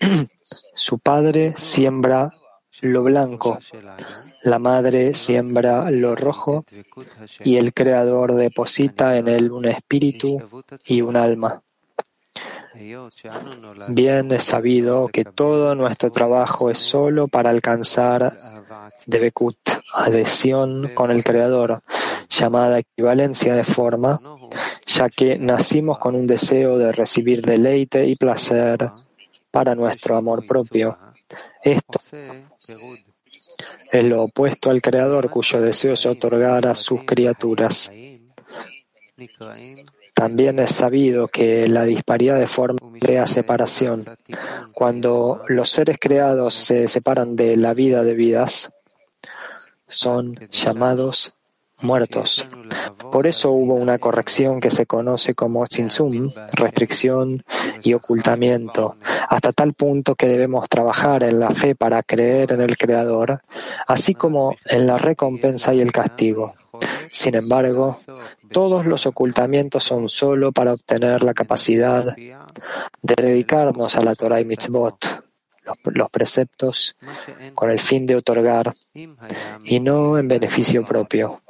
[0.74, 2.32] Su padre siembra
[2.82, 3.58] lo blanco,
[4.42, 6.64] la madre siembra lo rojo
[7.44, 10.38] y el Creador deposita en él un espíritu
[10.86, 11.62] y un alma.
[13.88, 18.38] Bien es sabido que todo nuestro trabajo es solo para alcanzar
[19.06, 19.58] Debekut,
[19.92, 21.82] adhesión con el Creador,
[22.28, 24.18] llamada equivalencia de forma,
[24.86, 28.90] ya que nacimos con un deseo de recibir deleite y placer
[29.50, 30.96] para nuestro amor propio.
[31.62, 32.00] Esto
[33.90, 37.90] es lo opuesto al Creador cuyo deseo es otorgar a sus criaturas.
[40.14, 44.04] También es sabido que la disparidad de forma crea separación.
[44.74, 48.70] Cuando los seres creados se separan de la vida de vidas,
[49.86, 51.32] son llamados
[51.82, 52.46] muertos.
[53.10, 57.44] Por eso hubo una corrección que se conoce como tzimtzum, restricción
[57.82, 58.96] y ocultamiento,
[59.28, 63.40] hasta tal punto que debemos trabajar en la fe para creer en el Creador,
[63.86, 66.54] así como en la recompensa y el castigo.
[67.10, 67.96] Sin embargo,
[68.52, 74.44] todos los ocultamientos son solo para obtener la capacidad de dedicarnos a la Torah y
[74.44, 75.24] mitzvot,
[75.84, 76.96] los preceptos,
[77.54, 78.74] con el fin de otorgar
[79.64, 81.42] y no en beneficio propio.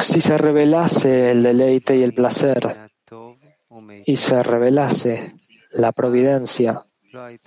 [0.00, 2.90] Si se revelase el deleite y el placer
[4.04, 5.34] y se revelase
[5.72, 6.80] la providencia,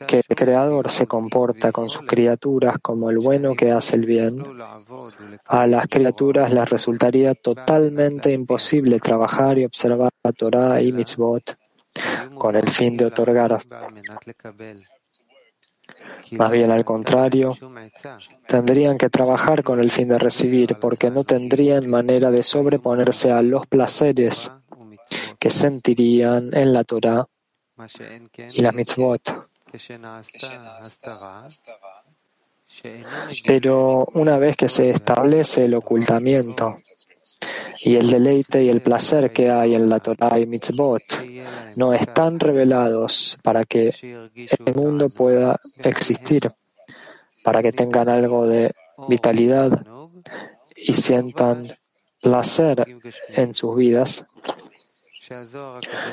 [0.07, 4.43] que el Creador se comporta con sus criaturas como el bueno que hace el bien,
[5.47, 11.57] a las criaturas les resultaría totalmente imposible trabajar y observar la Torah y mitzvot
[12.37, 13.61] con el fin de otorgar.
[16.31, 17.57] Más bien al contrario,
[18.47, 23.41] tendrían que trabajar con el fin de recibir, porque no tendrían manera de sobreponerse a
[23.41, 24.51] los placeres
[25.39, 27.25] que sentirían en la Torah
[28.53, 29.47] y la mitzvot.
[33.45, 36.75] Pero una vez que se establece el ocultamiento
[37.79, 41.03] y el deleite y el placer que hay en la Torah y mitzvot
[41.77, 43.93] no están revelados para que
[44.65, 46.51] el mundo pueda existir,
[47.43, 48.71] para que tengan algo de
[49.07, 49.83] vitalidad
[50.75, 51.75] y sientan
[52.21, 52.85] placer
[53.29, 54.25] en sus vidas,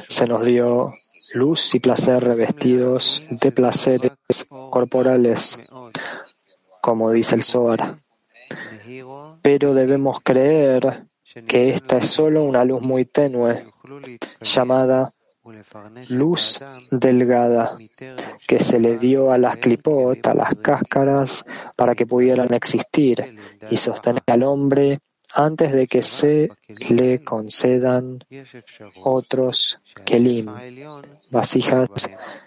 [0.09, 0.95] se nos dio
[1.35, 4.13] luz y placer revestidos de placeres
[4.71, 5.59] corporales,
[6.81, 7.99] como dice el Zohar.
[9.43, 11.08] Pero debemos creer
[11.47, 13.67] que esta es solo una luz muy tenue,
[14.41, 15.13] llamada
[16.11, 17.75] luz delgada,
[18.47, 21.45] que se le dio a las clipot, a las cáscaras,
[21.77, 23.39] para que pudieran existir
[23.71, 24.99] y sostener al hombre
[25.33, 26.49] antes de que se
[26.89, 28.19] le concedan
[29.03, 30.51] otros kelim,
[31.31, 31.89] vasijas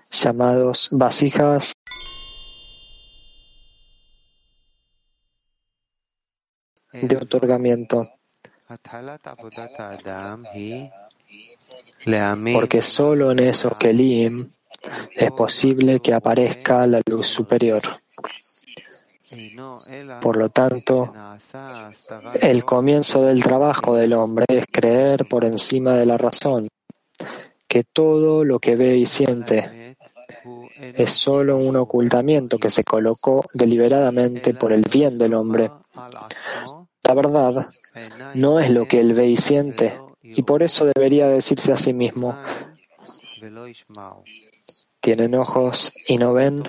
[0.09, 1.73] llamados vasijas.
[6.93, 8.20] De otorgamiento.
[12.53, 14.49] Porque solo en esos kelim
[15.15, 17.81] es posible que aparezca la luz superior.
[20.19, 21.13] Por lo tanto,
[22.41, 26.67] el comienzo del trabajo del hombre es creer por encima de la razón
[27.67, 29.95] que todo lo que ve y siente
[30.81, 35.71] es solo un ocultamiento que se colocó deliberadamente por el bien del hombre.
[37.03, 37.69] La verdad
[38.35, 41.93] no es lo que él ve y siente, y por eso debería decirse a sí
[41.93, 42.37] mismo,
[44.99, 46.63] tienen ojos y no ven,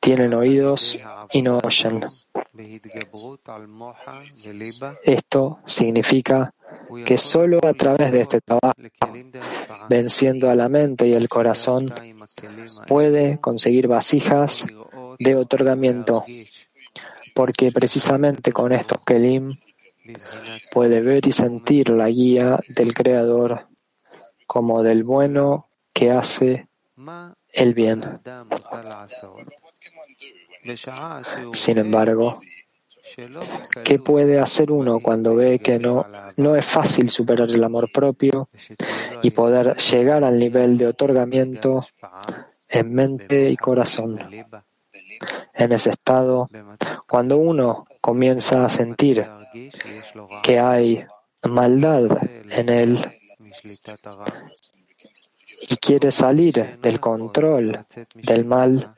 [0.00, 0.98] tienen oídos
[1.32, 2.04] y no oyen.
[5.02, 6.54] Esto significa
[7.04, 8.74] que solo a través de este trabajo,
[9.88, 11.86] venciendo a la mente y el corazón,
[12.86, 14.66] puede conseguir vasijas
[15.18, 16.24] de otorgamiento,
[17.34, 19.54] porque precisamente con estos kelim
[20.72, 23.68] puede ver y sentir la guía del Creador
[24.46, 26.68] como del bueno que hace
[27.52, 28.20] el bien.
[31.52, 32.34] Sin embargo,
[33.84, 36.06] ¿qué puede hacer uno cuando ve que no,
[36.36, 38.48] no es fácil superar el amor propio
[39.22, 41.86] y poder llegar al nivel de otorgamiento
[42.68, 44.20] en mente y corazón?
[45.54, 46.48] En ese estado,
[47.06, 49.26] cuando uno comienza a sentir
[50.42, 51.04] que hay
[51.48, 52.04] maldad
[52.50, 53.20] en él
[55.68, 58.90] y quiere salir del control del mal,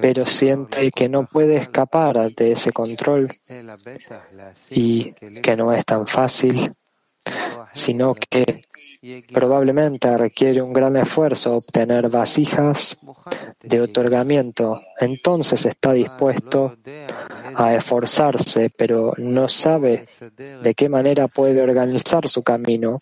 [0.00, 3.38] pero siente que no puede escapar de ese control
[4.70, 6.72] y que no es tan fácil,
[7.72, 8.64] sino que
[9.32, 12.96] probablemente requiere un gran esfuerzo obtener vasijas
[13.62, 14.80] de otorgamiento.
[14.98, 16.76] Entonces está dispuesto
[17.54, 20.06] a esforzarse, pero no sabe
[20.62, 23.00] de qué manera puede organizar su camino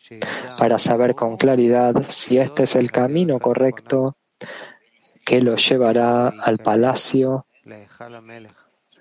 [0.58, 4.16] para saber con claridad si este es el camino correcto
[5.24, 7.46] que lo llevará al palacio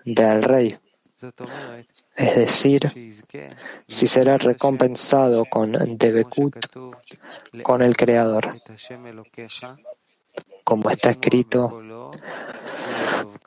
[0.06, 0.78] del rey.
[2.22, 3.16] Es decir,
[3.88, 6.56] si será recompensado con Debekut,
[7.64, 8.56] con el Creador.
[10.64, 11.82] Como está escrito,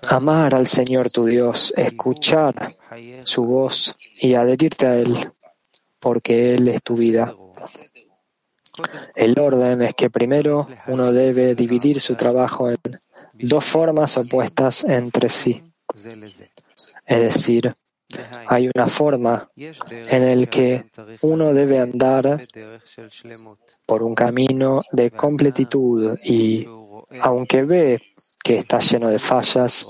[0.08, 2.76] amar al Señor tu Dios, escuchar
[3.24, 5.32] su voz y adherirte a Él,
[6.00, 7.32] porque Él es tu vida.
[9.14, 12.98] El orden es que primero uno debe dividir su trabajo en
[13.34, 15.62] dos formas opuestas entre sí.
[17.06, 17.76] Es decir,
[18.46, 20.87] hay una forma en la que
[21.22, 22.40] uno debe andar
[23.87, 26.66] por un camino de completitud y,
[27.20, 28.02] aunque ve
[28.43, 29.87] que está lleno de fallas,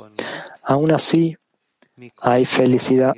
[0.62, 1.36] aún así
[2.20, 3.14] hay felicidad.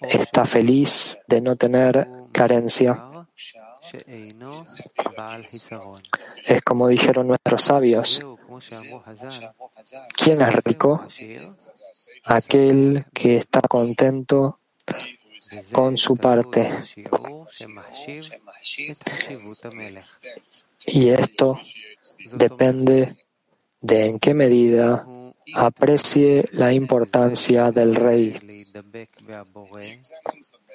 [0.00, 3.17] Está feliz de no tener carencia.
[6.44, 8.20] Es como dijeron nuestros sabios,
[10.16, 11.06] ¿quién es rico?
[12.24, 14.58] Aquel que está contento
[15.72, 16.70] con su parte.
[20.86, 21.60] Y esto
[22.32, 23.16] depende
[23.80, 25.06] de en qué medida
[25.54, 28.40] aprecie la importancia del rey.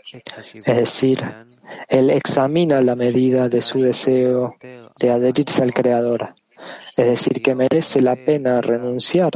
[0.03, 1.23] Es decir,
[1.87, 6.35] él examina la medida de su deseo de adherirse al Creador.
[6.97, 9.31] Es decir, que merece la pena renunciar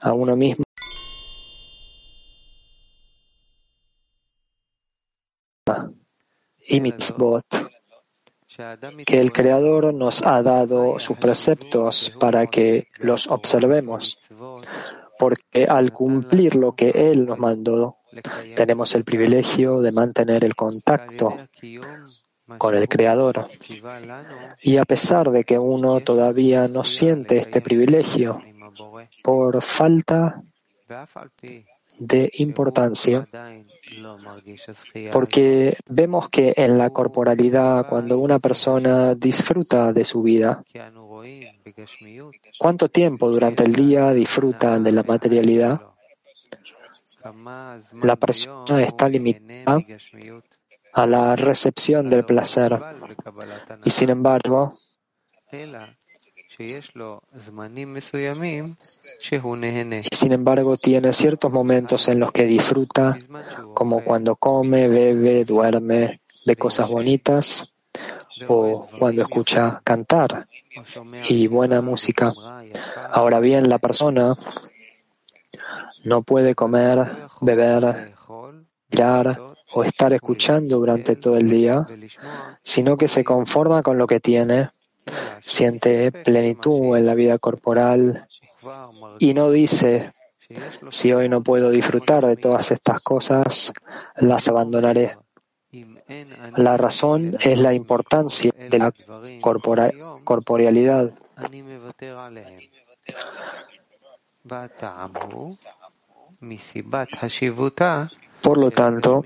[0.00, 0.64] a uno mismo.
[6.66, 7.44] Y mitzvot,
[9.04, 14.18] que el Creador nos ha dado sus preceptos para que los observemos,
[15.18, 17.99] porque al cumplir lo que Él nos mandó,
[18.54, 21.36] tenemos el privilegio de mantener el contacto
[22.58, 23.46] con el Creador.
[24.62, 28.42] Y a pesar de que uno todavía no siente este privilegio
[29.22, 30.40] por falta
[31.98, 33.28] de importancia,
[35.12, 40.64] porque vemos que en la corporalidad, cuando una persona disfruta de su vida,
[42.58, 45.89] ¿cuánto tiempo durante el día disfruta de la materialidad?
[48.02, 49.78] La persona está limitada
[50.92, 52.78] a la recepción del placer.
[53.84, 54.74] y sin embargo
[56.58, 56.74] y
[60.12, 63.16] sin embargo, tiene ciertos momentos en los que disfruta,
[63.72, 67.72] como cuando come, bebe, duerme, ve cosas bonitas
[68.46, 70.46] o cuando escucha cantar
[71.28, 72.32] y buena música.
[73.10, 74.34] Ahora bien, la persona
[76.04, 78.14] no puede comer, beber,
[78.90, 79.40] mirar
[79.72, 81.86] o estar escuchando durante todo el día,
[82.62, 84.70] sino que se conforma con lo que tiene
[85.44, 88.26] siente plenitud en la vida corporal
[89.18, 90.10] y no dice,
[90.90, 93.72] si hoy no puedo disfrutar de todas estas cosas,
[94.16, 95.14] las abandonaré.
[96.56, 98.92] La razón es la importancia de la
[100.24, 101.12] corporealidad.
[108.42, 109.22] Por lo tanto,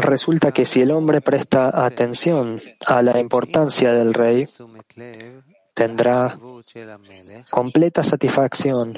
[0.00, 2.56] Resulta que si el hombre presta atención
[2.86, 4.48] a la importancia del rey,
[5.72, 6.38] tendrá
[7.50, 8.94] completa satisfacción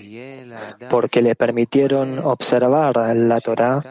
[0.89, 3.83] porque le permitieron observar la Torah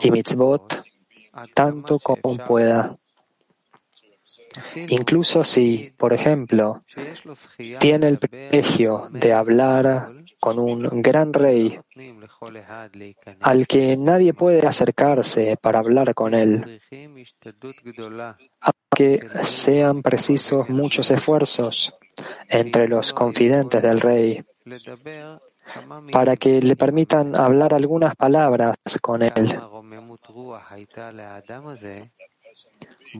[0.00, 0.84] y mitzvot
[1.54, 2.94] tanto como pueda.
[4.88, 6.80] Incluso si, por ejemplo,
[7.78, 11.78] tiene el privilegio de hablar con un gran rey
[13.40, 16.80] al que nadie puede acercarse para hablar con él,
[18.60, 21.94] aunque sean precisos muchos esfuerzos
[22.48, 24.44] entre los confidentes del rey
[26.12, 29.58] para que le permitan hablar algunas palabras con él.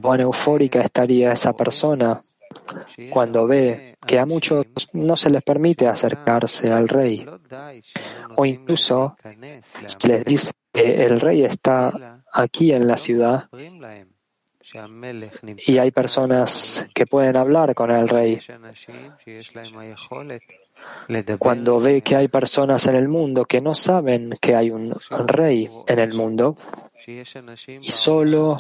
[0.01, 2.21] Cuán eufórica estaría esa persona
[3.11, 7.27] cuando ve que a muchos no se les permite acercarse al rey,
[8.37, 9.17] o incluso
[9.87, 13.45] se les dice que el rey está aquí en la ciudad
[15.67, 18.39] Y hay personas que pueden hablar con el rey.
[21.39, 24.95] Cuando ve que hay personas en el mundo que no saben que hay un
[25.27, 26.57] rey en el mundo,
[27.07, 28.59] y solo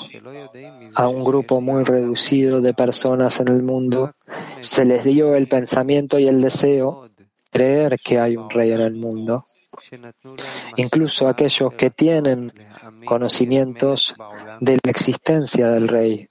[0.95, 4.15] a un grupo muy reducido de personas en el mundo
[4.61, 7.11] se les dio el pensamiento y el deseo
[7.50, 9.43] creer que hay un rey en el mundo.
[10.76, 12.53] Incluso aquellos que tienen
[13.05, 14.15] conocimientos
[14.61, 16.29] de la existencia del rey.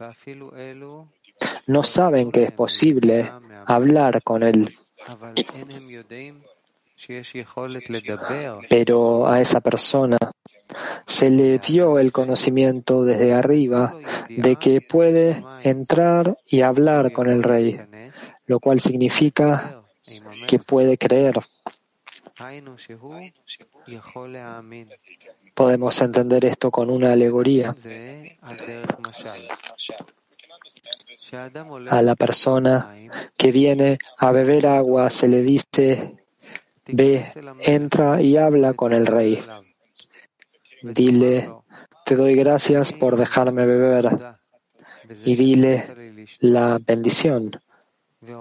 [1.68, 3.32] No saben que es posible
[3.66, 4.78] hablar con él.
[8.70, 10.18] Pero a esa persona
[11.06, 13.96] se le dio el conocimiento desde arriba
[14.30, 17.80] de que puede entrar y hablar con el rey,
[18.46, 19.82] lo cual significa
[20.48, 21.40] que puede creer.
[25.54, 27.76] Podemos entender esto con una alegoría.
[31.90, 32.96] A la persona
[33.38, 36.16] que viene a beber agua se le dice,
[36.88, 37.26] ve,
[37.62, 39.42] entra y habla con el rey.
[40.94, 41.52] Dile,
[42.06, 44.38] te doy gracias por dejarme beber.
[45.24, 47.52] Y dile la bendición.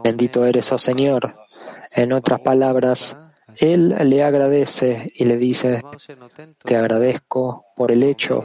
[0.03, 1.37] Bendito eres, oh Señor.
[1.95, 3.21] En otras palabras,
[3.59, 5.83] él le agradece y le dice,
[6.63, 8.45] te agradezco por el hecho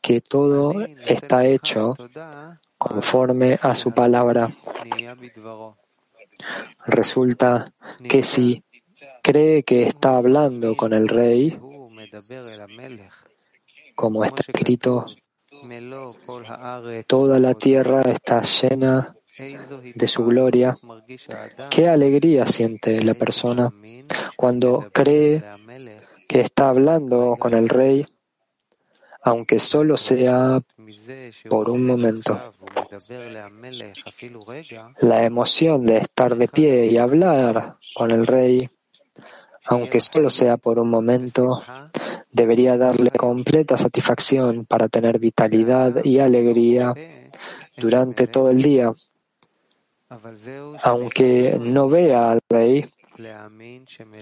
[0.00, 0.74] que todo
[1.06, 1.94] está hecho
[2.76, 4.50] conforme a su palabra.
[6.86, 7.72] Resulta
[8.08, 8.64] que si
[9.22, 11.58] cree que está hablando con el rey,
[13.94, 15.06] como está escrito,
[17.06, 19.14] toda la tierra está llena
[19.94, 20.76] de su gloria.
[21.70, 23.72] Qué alegría siente la persona
[24.36, 25.42] cuando cree
[26.28, 28.06] que está hablando con el rey,
[29.22, 30.60] aunque solo sea
[31.48, 32.40] por un momento.
[35.00, 38.68] La emoción de estar de pie y hablar con el rey,
[39.66, 41.62] aunque solo sea por un momento,
[42.34, 46.92] debería darle completa satisfacción para tener vitalidad y alegría
[47.76, 48.92] durante todo el día.
[50.82, 52.90] Aunque no vea al rey,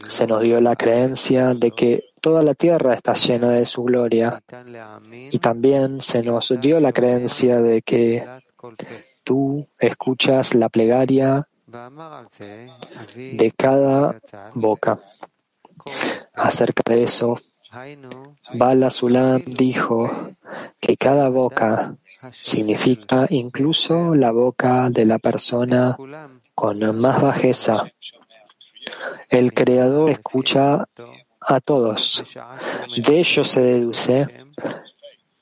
[0.07, 4.43] se nos dio la creencia de que toda la tierra está llena de su gloria
[5.31, 8.23] y también se nos dio la creencia de que
[9.25, 11.49] tú escuchas la plegaria
[13.17, 14.21] de cada
[14.53, 15.01] boca.
[16.35, 17.39] Acerca de eso,
[18.55, 20.35] Bala Sulam dijo
[20.79, 21.97] que cada boca
[22.31, 25.97] significa incluso la boca de la persona
[26.55, 27.85] con más bajeza.
[29.31, 30.87] El Creador escucha
[31.41, 32.23] a todos.
[32.97, 34.27] De ello se deduce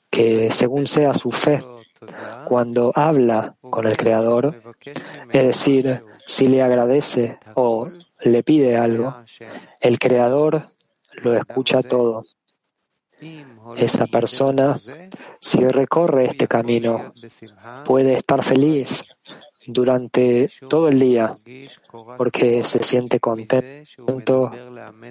[0.09, 1.61] que según sea su fe,
[2.45, 4.75] cuando habla con el Creador,
[5.31, 7.87] es decir, si le agradece o
[8.21, 9.15] le pide algo,
[9.81, 10.70] el Creador
[11.23, 12.25] lo escucha todo.
[13.77, 14.79] Esa persona,
[15.39, 17.13] si recorre este camino,
[17.85, 19.05] puede estar feliz
[19.67, 21.37] durante todo el día
[22.17, 24.51] porque se siente contento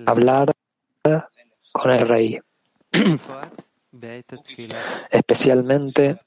[0.07, 0.53] hablar
[1.73, 2.41] con el rey.
[5.11, 6.19] Especialmente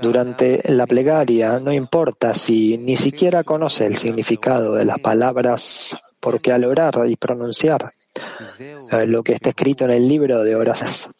[0.00, 6.52] durante la plegaria, no importa si ni siquiera conoce el significado de las palabras, porque
[6.52, 7.92] al orar y pronunciar
[9.06, 11.10] lo que está escrito en el libro de horas.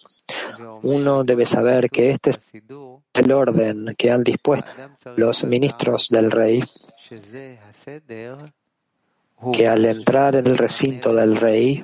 [0.82, 2.40] Uno debe saber que este es
[3.14, 4.70] el orden que han dispuesto
[5.16, 6.62] los ministros del rey,
[9.52, 11.82] que al entrar en el recinto del rey,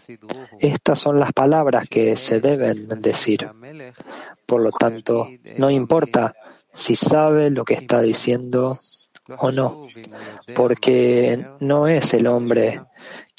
[0.59, 3.49] estas son las palabras que se deben decir.
[4.47, 6.35] Por lo tanto, no importa
[6.73, 8.79] si sabe lo que está diciendo
[9.39, 9.87] o no,
[10.55, 12.83] porque no es el hombre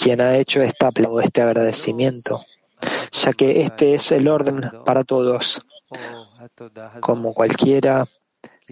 [0.01, 0.89] quien ha hecho esta,
[1.23, 2.39] este agradecimiento,
[3.11, 5.61] ya que este es el orden para todos,
[6.99, 8.07] como cualquiera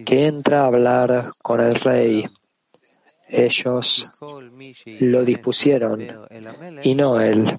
[0.04, 2.28] que entra a hablar con el rey.
[3.28, 4.10] Ellos
[4.98, 6.04] lo dispusieron
[6.82, 7.56] y no él.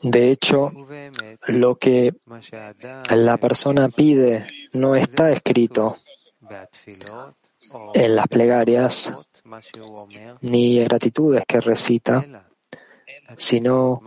[0.00, 0.70] De hecho,
[1.48, 2.14] lo que
[3.10, 5.96] la persona pide no está escrito
[7.94, 9.26] en las plegarias
[10.42, 12.46] ni gratitudes que recita,
[13.36, 14.02] sino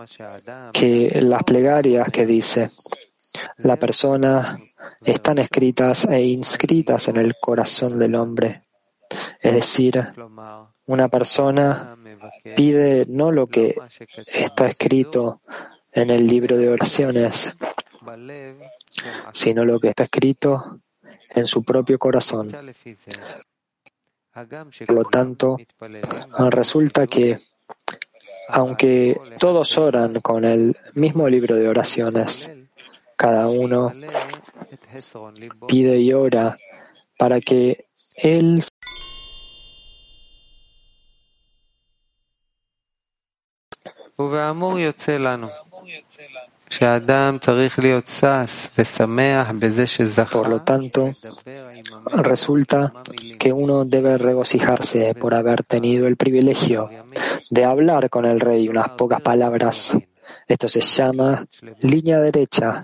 [0.74, 2.70] que las plegarias que dice
[3.58, 4.60] la persona
[5.02, 8.64] están escritas e inscritas en el corazón del hombre.
[9.40, 10.14] Es decir,
[10.86, 11.98] una persona
[12.56, 13.76] pide no lo que
[14.34, 15.42] está escrito
[15.92, 17.54] en el libro de oraciones,
[19.34, 20.80] sino lo que está escrito
[21.30, 22.50] en su propio corazón.
[24.88, 25.58] Por lo tanto,
[26.50, 27.38] resulta que,
[28.50, 32.52] aunque todos oran con el mismo libro de oraciones,
[33.16, 33.92] cada uno
[35.68, 36.58] pide y ora
[37.18, 38.64] para que él
[50.32, 51.14] Por lo tanto,
[52.06, 52.94] resulta
[53.40, 56.88] que uno debe regocijarse por haber tenido el privilegio
[57.50, 59.98] de hablar con el rey unas pocas palabras.
[60.48, 61.46] Esto se llama
[61.82, 62.84] línea derecha,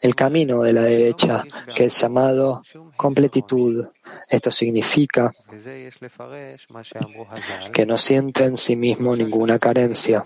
[0.00, 2.62] el camino de la derecha, que es llamado
[2.96, 3.86] completitud.
[4.30, 5.32] Esto significa
[7.72, 10.24] que no siente en sí mismo ninguna carencia.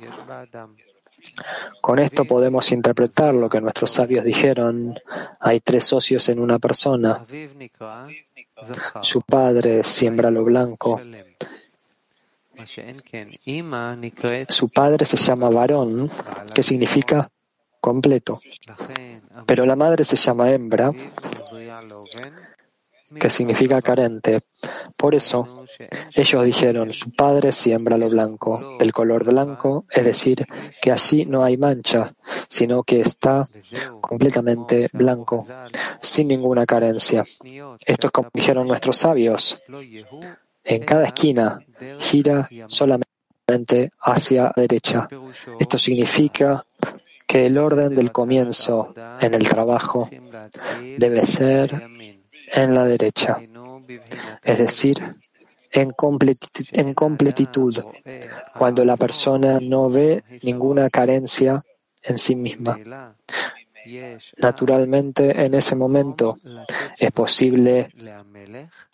[1.80, 4.98] Con esto podemos interpretar lo que nuestros sabios dijeron.
[5.40, 7.24] Hay tres socios en una persona.
[9.02, 11.00] Su padre siembra lo blanco.
[14.48, 16.10] Su padre se llama varón,
[16.54, 17.30] que significa
[17.80, 18.40] completo.
[19.46, 20.92] Pero la madre se llama hembra,
[23.18, 24.40] que significa carente.
[24.96, 25.64] Por eso,
[26.14, 30.46] ellos dijeron, su padre siembra lo blanco, del color blanco, es decir,
[30.80, 32.06] que allí no hay mancha,
[32.48, 33.46] sino que está
[34.00, 35.46] completamente blanco,
[36.00, 37.24] sin ninguna carencia.
[37.84, 39.60] Esto es como dijeron nuestros sabios.
[40.62, 41.58] En cada esquina
[41.98, 45.08] gira solamente hacia la derecha.
[45.58, 46.64] Esto significa
[47.26, 50.10] que el orden del comienzo en el trabajo
[50.98, 51.80] debe ser
[52.52, 53.40] en la derecha,
[54.42, 55.16] es decir,
[55.72, 55.90] en
[56.94, 57.78] completitud,
[58.56, 61.62] cuando la persona no ve ninguna carencia
[62.02, 62.78] en sí misma.
[64.38, 66.36] Naturalmente, en ese momento
[66.98, 67.90] es posible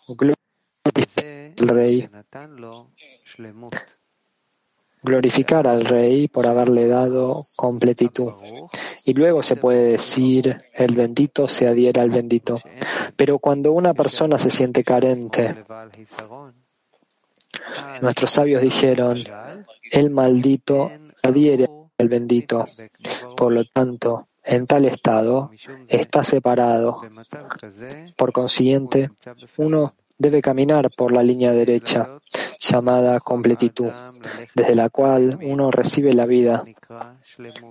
[0.07, 0.37] glorificar
[1.59, 2.09] al rey,
[5.07, 8.33] glorificar al rey por haberle dado completitud.
[9.05, 12.59] Y luego se puede decir, el bendito se adhiera al bendito.
[13.15, 15.63] Pero cuando una persona se siente carente,
[18.01, 19.17] nuestros sabios dijeron,
[19.91, 20.91] el maldito
[21.23, 22.65] adhiere al bendito.
[23.35, 25.51] Por lo tanto, en tal estado
[25.87, 27.01] está separado.
[28.15, 29.11] Por consiguiente,
[29.57, 32.19] uno debe caminar por la línea derecha,
[32.59, 33.91] llamada completitud,
[34.53, 36.63] desde la cual uno recibe la vida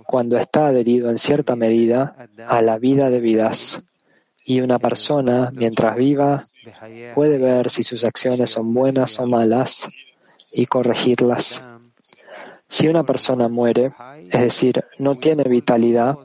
[0.05, 3.83] cuando está adherido en cierta medida a la vida de vidas.
[4.43, 6.41] Y una persona, mientras viva,
[7.13, 9.89] puede ver si sus acciones son buenas o malas
[10.53, 11.61] y corregirlas.
[12.69, 13.93] Si una persona muere,
[14.29, 16.17] es decir, no tiene vitalidad,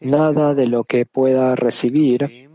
[0.00, 2.48] nada de lo que pueda recibir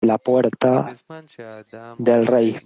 [0.00, 0.94] la puerta
[1.98, 2.58] del rey.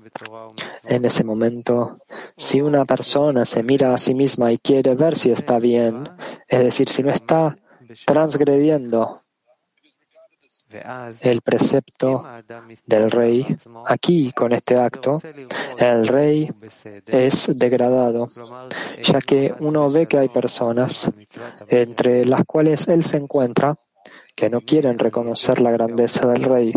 [0.84, 1.98] En ese momento,
[2.36, 6.08] si una persona se mira a sí misma y quiere ver si está bien,
[6.48, 7.54] es decir, si no está
[8.06, 9.22] transgrediendo
[11.22, 12.24] el precepto
[12.86, 13.56] del rey,
[13.86, 15.20] aquí con este acto,
[15.78, 16.50] el rey
[17.06, 18.28] es degradado,
[19.02, 21.10] ya que uno ve que hay personas
[21.68, 23.76] entre las cuales él se encuentra
[24.34, 26.72] que no quieren reconocer la grandeza del rey.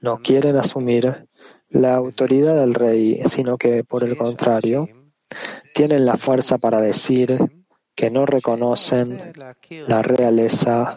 [0.00, 1.24] No quieren asumir
[1.68, 4.88] la autoridad del rey, sino que, por el contrario,
[5.74, 7.38] tienen la fuerza para decir
[7.94, 9.32] que no reconocen
[9.86, 10.96] la realeza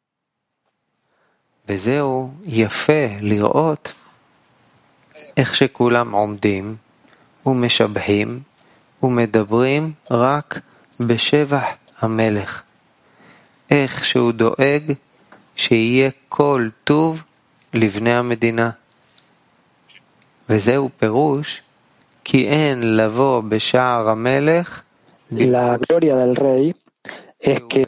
[1.71, 3.93] וזהו יפה לראות
[5.37, 6.75] איך שכולם עומדים
[7.45, 8.39] ומשבחים
[9.03, 10.59] ומדברים רק
[10.99, 11.63] בשבח
[11.99, 12.63] המלך,
[13.71, 14.91] איך שהוא דואג
[15.55, 17.23] שיהיה כל טוב
[17.73, 18.69] לבני המדינה.
[20.49, 21.61] וזהו פירוש
[22.23, 24.81] כי אין לבוא בשער המלך
[25.31, 26.73] La gloria del rey
[27.39, 27.83] es que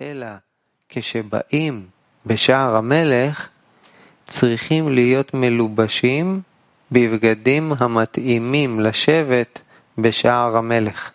[0.00, 0.45] אלא
[0.88, 1.86] כשבאים
[2.26, 3.48] בשער המלך
[4.24, 6.40] צריכים להיות מלובשים
[6.92, 9.60] בבגדים המתאימים לשבת
[9.98, 11.10] בשער המלך.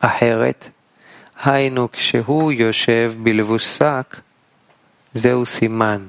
[0.00, 0.70] אחרת,
[1.44, 4.20] היינו כשהוא יושב בלבוש שק,
[5.12, 6.08] זהו סימן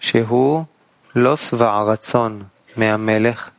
[0.00, 0.64] שהוא
[1.16, 2.42] לא שבע רצון
[2.76, 3.50] מהמלך,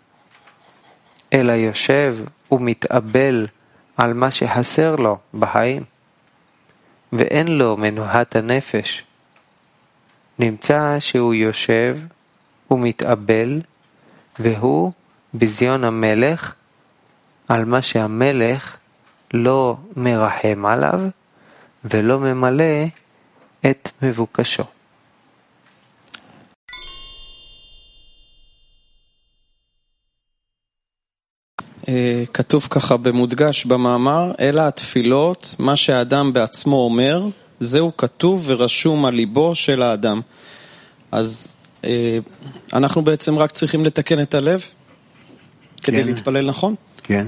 [1.33, 2.17] אלא יושב
[2.51, 3.47] ומתאבל
[3.97, 5.83] על מה שחסר לו בחיים,
[7.17, 9.03] ואין לו מנוהת הנפש.
[10.39, 11.97] נמצא שהוא יושב
[12.71, 13.61] ומתאבל,
[14.39, 14.91] והוא
[15.33, 16.53] ביזיון המלך
[17.47, 18.77] על מה שהמלך
[19.33, 20.99] לא מרחם עליו
[21.85, 22.85] ולא ממלא
[23.65, 24.63] את מבוקשו.
[32.33, 37.27] כתוב ככה במודגש במאמר, אלא התפילות, מה שהאדם בעצמו אומר,
[37.59, 40.21] זהו כתוב ורשום על ליבו של האדם.
[41.11, 41.47] אז
[42.73, 44.65] אנחנו בעצם רק צריכים לתקן את הלב
[45.83, 46.07] כדי כן.
[46.07, 46.75] להתפלל נכון?
[47.03, 47.27] כן.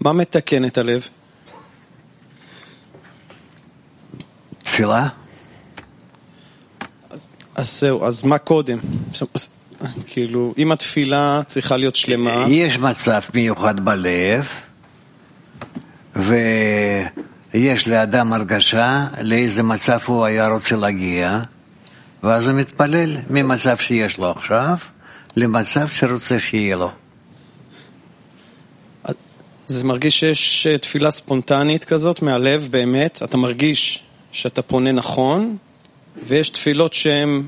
[0.00, 1.08] מה מתקן את הלב?
[4.62, 5.08] תפילה?
[7.54, 8.78] אז זהו, אז מה קודם?
[10.06, 14.48] כאילו, אם התפילה צריכה להיות שלמה, יש מצב מיוחד בלב,
[16.16, 21.40] ויש לאדם הרגשה לאיזה מצב הוא היה רוצה להגיע,
[22.22, 24.76] ואז הוא מתפלל ממצב שיש לו עכשיו
[25.36, 26.90] למצב שרוצה שיהיה לו.
[29.66, 35.56] זה מרגיש שיש אה, תפילה ספונטנית כזאת מהלב, באמת, אתה מרגיש שאתה פונה נכון,
[36.26, 37.42] ויש תפילות שהן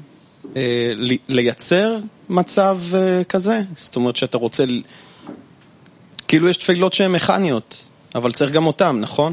[1.28, 1.96] לייצר
[2.28, 4.64] מצב אה, כזה, זאת אומרת שאתה רוצה,
[6.28, 9.32] כאילו יש תפילות שהן מכניות, אבל צריך גם אותן, נכון?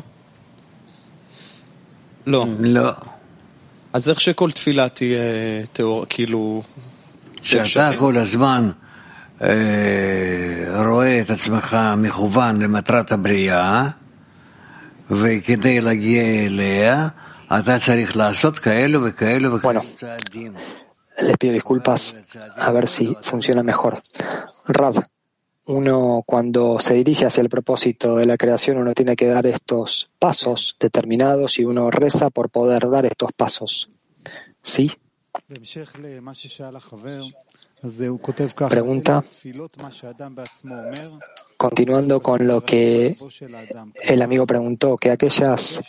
[2.25, 2.45] לא.
[2.59, 2.91] לא.
[3.93, 5.19] אז איך שכל תפילה תהיה
[5.73, 6.63] תיאור, כאילו...
[7.41, 7.97] שאתה אפשרי?
[7.97, 8.71] כל הזמן
[9.41, 13.87] אה, רואה את עצמך מכוון למטרת הבריאה,
[15.11, 17.07] וכדי להגיע אליה,
[17.59, 19.81] אתה צריך לעשות כאלו וכאלו וכאלו.
[19.95, 20.53] צעדים.
[21.21, 22.15] Les pido disculpas
[22.55, 24.01] a ver si funciona mejor.
[24.65, 25.03] Rab,
[25.65, 30.09] uno cuando se dirige hacia el propósito de la creación, uno tiene que dar estos
[30.17, 33.89] pasos determinados y uno reza por poder dar estos pasos.
[34.61, 34.91] ¿Sí?
[38.69, 39.23] Pregunta.
[41.55, 43.15] Continuando con lo que
[44.03, 45.81] el amigo preguntó, que aquellas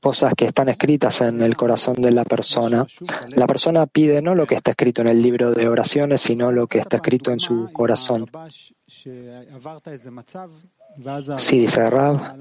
[0.00, 2.86] cosas que están escritas en el corazón de la persona.
[3.36, 6.66] La persona pide no lo que está escrito en el libro de oraciones, sino lo
[6.66, 8.26] que está escrito en su corazón.
[11.38, 12.36] Sí, dice Rab.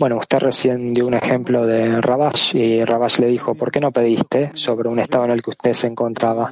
[0.00, 3.92] Bueno, usted recién dio un ejemplo de Rabash y Rabash le dijo, ¿por qué no
[3.92, 6.50] pediste sobre un estado en el que usted se encontraba?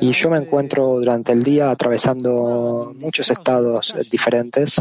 [0.00, 4.80] Y yo me encuentro durante el día atravesando muchos estados diferentes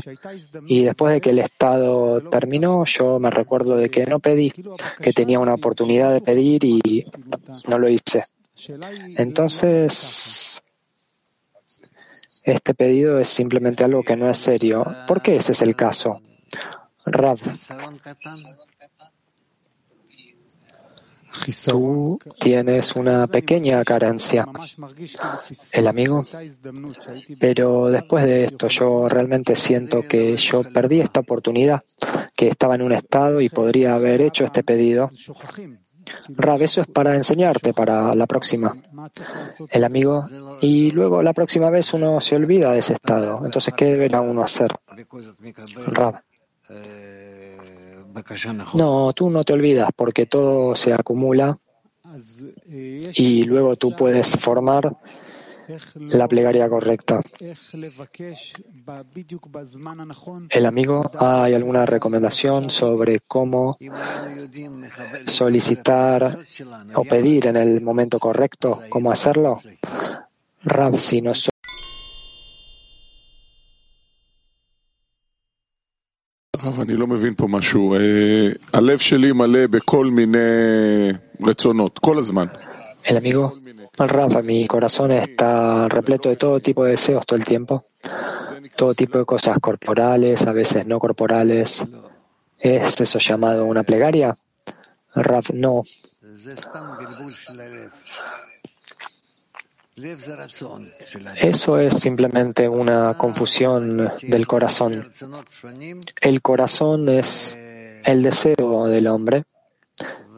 [0.65, 4.51] y después de que el estado terminó, yo me recuerdo de que no pedí,
[4.99, 7.05] que tenía una oportunidad de pedir y
[7.67, 8.25] no lo hice.
[9.17, 10.63] Entonces,
[12.41, 14.83] este pedido es simplemente algo que no es serio.
[15.07, 16.21] ¿Por qué ese es el caso?
[17.05, 17.37] Rab,
[21.65, 24.45] tú tienes una pequeña carencia,
[25.71, 26.23] el amigo,
[27.39, 31.81] pero después de esto yo realmente siento que yo perdí esta oportunidad,
[32.35, 35.11] que estaba en un estado y podría haber hecho este pedido.
[36.29, 38.75] Rab, eso es para enseñarte para la próxima,
[39.69, 40.27] el amigo,
[40.61, 43.41] y luego la próxima vez uno se olvida de ese estado.
[43.45, 44.71] Entonces, ¿qué deberá uno hacer?
[45.87, 46.21] Rab.
[46.69, 47.57] Eh,
[48.75, 51.57] no, tú no te olvidas porque todo se acumula
[53.15, 54.95] y luego tú puedes formar
[55.95, 57.21] la plegaria correcta.
[60.49, 63.77] El amigo, ¿hay alguna recomendación sobre cómo
[65.25, 66.37] solicitar
[66.93, 68.81] o pedir en el momento correcto?
[68.89, 69.61] ¿Cómo hacerlo?
[70.63, 71.21] Rab, si
[76.92, 77.94] אני לא מבין פה משהו.
[77.94, 80.38] אה, הלב שלי מלא בכל מיני
[81.42, 82.46] רצונות, כל הזמן.
[83.04, 83.54] El amigo,
[83.96, 87.84] Rafa, mi corazón está repleto de todo tipo de deseos todo el tiempo,
[88.76, 91.86] todo tipo de cosas corporales, a veces no corporales.
[92.58, 94.36] ¿Es eso llamado una plegaria?
[95.14, 95.84] Raf, no.
[101.35, 105.11] Eso es simplemente una confusión del corazón.
[106.19, 107.55] El corazón es
[108.03, 109.43] el deseo del hombre.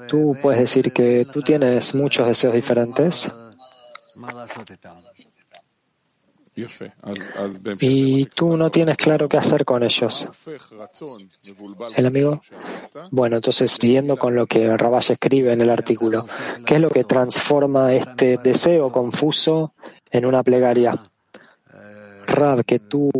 [0.09, 3.31] Tú puedes decir que tú tienes muchos deseos diferentes
[7.81, 10.27] y tú no tienes claro qué hacer con ellos.
[11.95, 12.41] El amigo.
[13.11, 16.25] Bueno, entonces, siguiendo con lo que Rabash escribe en el artículo,
[16.65, 19.73] ¿qué es lo que transforma este deseo confuso
[20.09, 20.97] en una plegaria?
[22.27, 23.11] Rab, que tú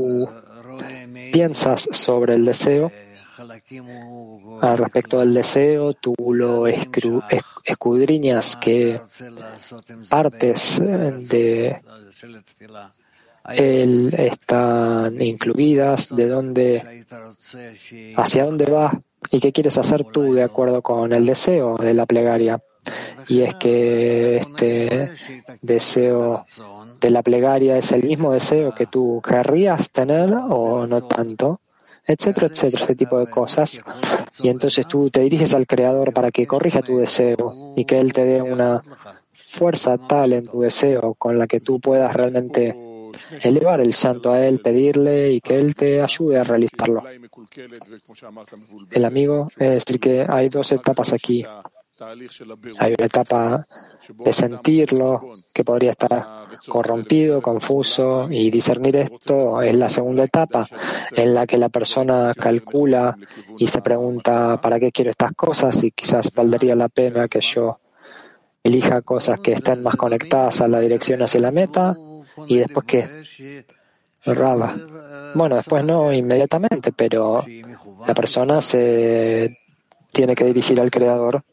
[1.32, 2.92] piensas sobre el deseo,
[4.62, 9.02] ah, al respecto del deseo, tú lo escudriñas, que
[10.10, 11.82] partes eh, de
[13.54, 17.06] él están incluidas, de dónde,
[18.16, 18.96] hacia dónde vas
[19.32, 22.60] y qué quieres hacer tú de acuerdo con el deseo de la plegaria.
[23.28, 25.12] Y es que este
[25.62, 26.46] deseo
[27.00, 31.60] de la plegaria es el mismo deseo que tú querrías tener o no tanto,
[32.06, 33.80] etcétera, etcétera, este tipo de cosas.
[34.40, 38.14] Y entonces tú te diriges al Creador para que corrija tu deseo y que Él
[38.14, 38.82] te dé una
[39.34, 42.85] fuerza tal en tu deseo con la que tú puedas realmente
[43.42, 47.04] elevar el santo a Él, pedirle y que Él te ayude a realizarlo.
[48.92, 51.46] El amigo es decir que hay dos etapas aquí.
[52.80, 53.68] Hay una etapa
[54.14, 60.68] de sentirlo, que podría estar corrompido, confuso, y discernir esto es la segunda etapa,
[61.14, 63.18] en la que la persona calcula
[63.58, 65.82] y se pregunta, ¿para qué quiero estas cosas?
[65.86, 67.80] Y quizás valdría la pena que yo
[68.62, 71.96] elija cosas que estén más conectadas a la dirección hacia la meta
[72.48, 73.66] y después que
[74.26, 74.76] Raba.
[75.36, 77.46] Bueno, después no inmediatamente, pero
[78.08, 79.60] la persona se
[80.12, 81.44] tiene que dirigir al Creador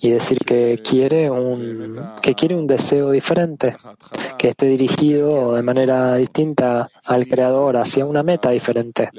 [0.00, 3.74] y decir que quiere un que quiere un deseo diferente,
[4.38, 9.10] que esté dirigido de manera distinta al creador hacia una meta diferente.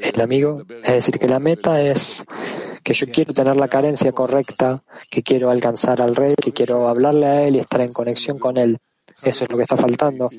[0.00, 2.24] El amigo, es decir, que la meta es
[2.82, 7.26] que yo quiero tener la carencia correcta, que quiero alcanzar al rey, que quiero hablarle
[7.26, 8.78] a él y estar en conexión con él.
[9.22, 10.30] Eso es lo que está faltando.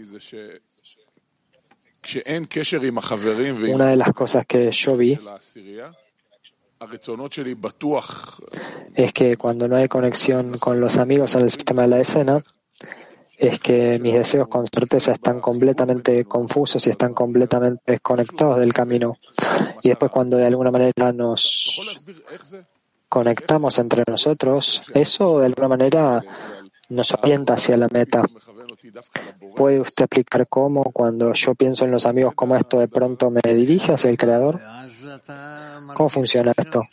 [3.68, 5.20] Una de las cosas que yo vi
[8.96, 12.44] es que cuando no hay conexión con los amigos al sistema de la escena,
[13.38, 19.16] es que mis deseos con certeza están completamente confusos y están completamente desconectados del camino.
[19.84, 21.80] Y después cuando de alguna manera nos
[23.08, 26.24] conectamos entre nosotros, eso de alguna manera
[26.90, 28.24] nos orienta hacia la meta
[29.56, 33.41] puede usted explicar cómo, cuando yo pienso en los amigos, cómo esto de pronto me
[33.54, 34.60] dirige hacia el Creador?
[35.93, 36.84] ¿Cómo funciona esto?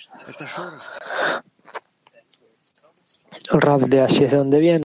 [3.50, 4.83] Rab de allí es de donde viene.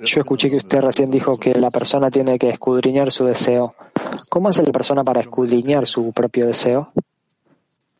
[0.00, 3.74] Yo escuché que usted recién dijo que la persona tiene que escudriñar su deseo.
[4.28, 6.92] ¿Cómo hace la persona para escudriñar su propio deseo?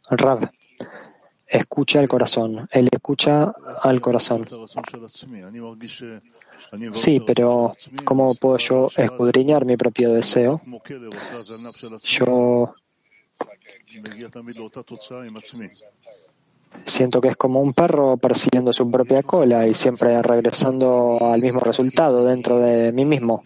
[0.08, 0.50] Rab
[1.48, 2.68] escucha al corazón.
[2.70, 4.46] Él escucha al corazón.
[6.92, 10.60] Sí, pero ¿cómo puedo yo escudriñar mi propio deseo?
[12.02, 12.72] Yo
[16.84, 21.60] siento que es como un perro persiguiendo su propia cola y siempre regresando al mismo
[21.60, 23.42] resultado dentro de mí mismo.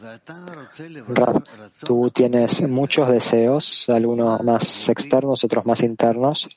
[1.08, 1.44] Rab,
[1.84, 6.48] tú tienes muchos deseos, algunos más externos, otros más internos.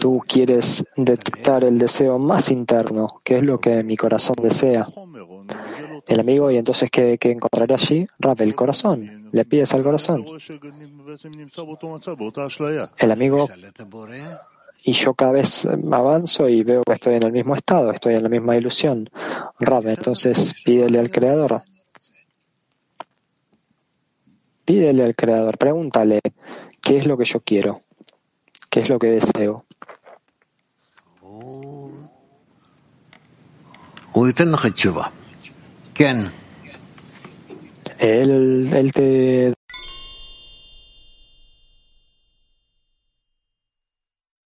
[0.00, 4.86] Tú quieres detectar el deseo más interno, que es lo que mi corazón desea.
[6.06, 7.38] El amigo, y entonces, ¿qué, qué
[7.70, 8.06] allí?
[8.18, 9.28] Rab, el corazón.
[9.32, 10.24] Le pides al corazón.
[12.98, 13.48] El amigo,
[14.86, 18.22] y yo cada vez avanzo y veo que estoy en el mismo estado, estoy en
[18.22, 19.08] la misma ilusión.
[19.58, 21.62] Rab, entonces, pídele al Creador.
[24.66, 26.20] Pídele al Creador, pregúntale,
[26.82, 27.83] ¿qué es lo que yo quiero?
[28.74, 29.66] Qué es lo que deseo.
[38.00, 39.54] Él, él te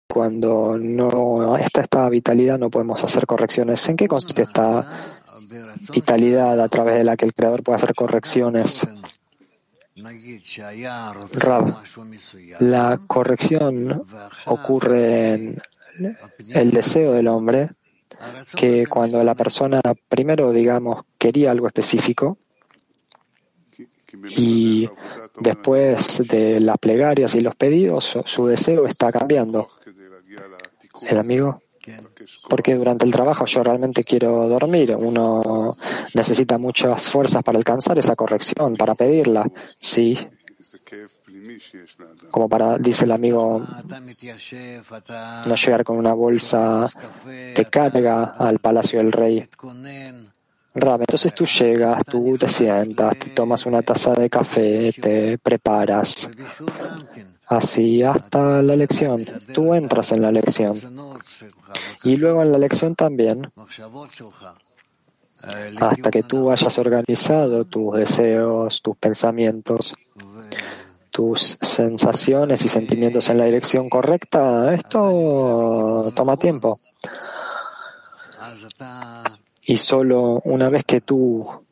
[0.08, 3.88] cuando no está esta vitalidad no podemos hacer correcciones.
[3.90, 5.22] ¿En qué consiste esta
[5.94, 8.88] vitalidad a través de la que el creador puede hacer correcciones
[11.34, 11.84] Rab,
[12.60, 14.06] la corrección
[14.46, 15.62] ocurre en
[16.54, 17.70] el deseo del hombre,
[18.58, 22.38] que cuando la persona primero, digamos, quería algo específico,
[24.32, 24.90] y
[25.40, 29.70] después de las plegarias y los pedidos, su, deseo está cambiando.
[31.10, 31.62] El amigo
[32.50, 34.96] porque durante el trabajo yo realmente quiero dormir.
[34.98, 35.76] Uno
[36.14, 39.50] necesita muchas fuerzas para alcanzar esa corrección, para pedirla.
[39.80, 40.18] Sí.
[42.32, 43.66] Como para, dice el amigo,
[45.46, 46.90] no llegar con una bolsa
[47.26, 49.48] de carga al palacio del rey.
[50.76, 56.30] Rab, entonces tú llegas, tú te sientas, te tomas una taza de café, te preparas.
[57.48, 59.24] Así hasta la lección.
[59.54, 60.78] Tú entras en la lección.
[62.04, 63.50] Y luego en la lección también,
[65.80, 69.96] hasta que tú hayas organizado tus deseos, tus pensamientos,
[71.10, 76.80] tus sensaciones y sentimientos en la dirección correcta, esto toma tiempo.
[79.68, 81.66] Y solo una vez que tú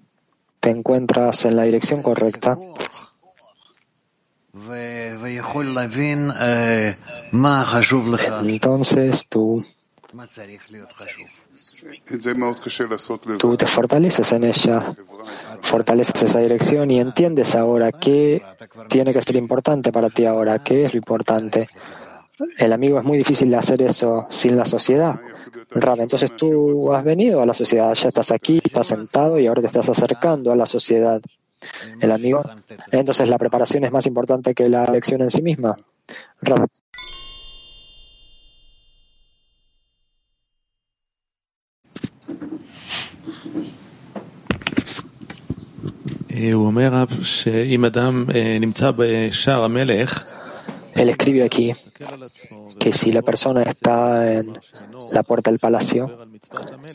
[0.60, 2.58] te encuentras en la dirección correcta,
[8.46, 9.66] entonces tú,
[13.40, 14.96] tú te fortaleces en ella,
[15.62, 18.44] fortaleces esa dirección y entiendes ahora qué
[18.90, 21.68] tiene que ser importante para ti ahora, qué es lo importante.
[22.58, 25.20] El amigo es muy difícil hacer eso sin la sociedad.
[25.72, 29.62] Rab, entonces tú has venido a la sociedad, ya estás aquí, estás sentado y ahora
[29.62, 31.22] te estás acercando a la sociedad.
[32.02, 32.44] El amigo,
[32.92, 35.78] entonces la preparación es más importante que la lección en sí misma.
[36.42, 36.68] Rab.
[50.96, 51.72] Él escribe aquí
[52.80, 54.60] que si la persona está en
[55.12, 56.16] la puerta del palacio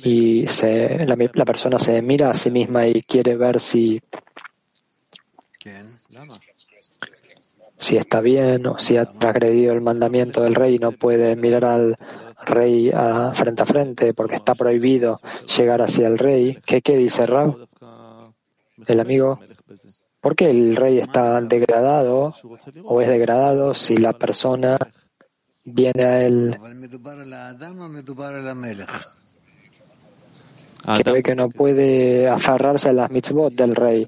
[0.05, 4.01] y se, la, persona se mira a sí misma y quiere ver si,
[7.79, 11.97] está bien o si ha transgredido el mandamiento del rey, no puede mirar al
[12.47, 15.21] rey a, frente a frente porque está prohibido
[15.57, 16.59] llegar hacia el rey.
[16.65, 17.57] ¿Qué, qué dice Rab?
[18.87, 19.41] El amigo
[20.29, 22.35] ¿Por qué el rey está degradado
[22.85, 24.77] o es degradado si la persona
[25.65, 26.55] viene a él
[31.03, 34.07] que ve que no puede aferrarse a las mitzvot del rey?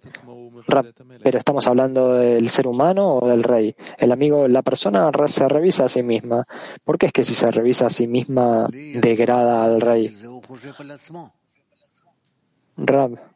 [1.22, 3.74] Pero estamos hablando del ser humano o del rey.
[3.98, 6.46] El amigo, la persona se revisa a sí misma.
[6.84, 10.14] ¿Por qué es que si se revisa a sí misma degrada al rey?
[12.76, 13.29] Rab.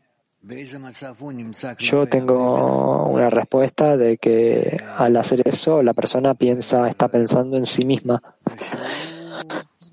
[1.78, 7.64] Yo tengo una respuesta de que al hacer eso la persona piensa, está pensando en
[7.64, 8.22] sí misma,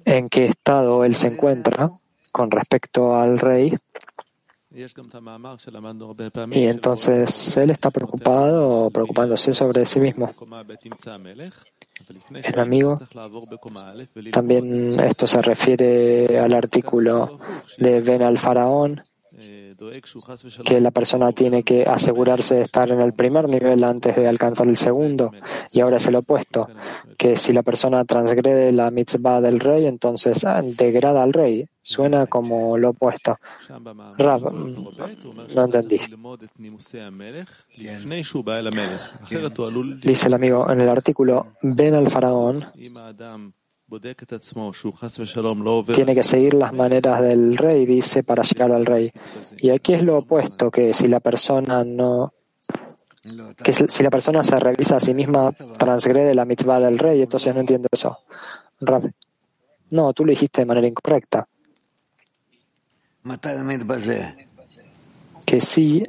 [0.03, 1.91] en qué estado él se encuentra
[2.33, 3.77] con respecto al rey.
[6.51, 10.33] Y entonces él está preocupado, preocupándose sobre sí mismo.
[12.33, 12.97] El amigo,
[14.31, 17.39] también esto se refiere al artículo
[17.77, 19.01] de Ben al Faraón,
[20.65, 24.67] que la persona tiene que asegurarse de estar en el primer nivel antes de alcanzar
[24.67, 25.31] el segundo.
[25.71, 26.67] Y ahora es el opuesto,
[27.17, 31.67] que si la persona transgrede la mitzvah del rey, entonces degrada al rey.
[31.83, 33.39] Suena como lo opuesto.
[34.17, 35.99] Rab, no entendí.
[40.03, 42.65] Dice el amigo en el artículo, ven al faraón
[45.95, 49.11] tiene que seguir las maneras del rey, dice, para llegar al rey.
[49.57, 52.33] Y aquí es lo opuesto, que si la persona no
[53.63, 57.53] que si la persona se revisa a sí misma, transgrede la mitzvah del rey, entonces
[57.53, 58.17] no entiendo eso.
[58.79, 59.11] Rab.
[59.91, 61.47] No, tú lo dijiste de manera incorrecta.
[65.45, 66.03] Que si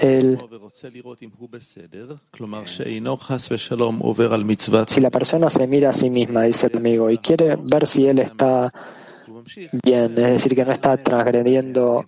[0.00, 0.38] él,
[4.86, 8.06] si la persona se mira a sí misma, dice el amigo, y quiere ver si
[8.06, 8.72] él está
[9.82, 12.04] bien, es decir, que no está transgrediendo